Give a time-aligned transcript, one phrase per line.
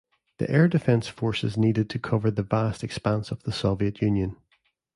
[0.39, 4.35] The Air Defense Forces needed to cover the vast expanse of the Soviet Union.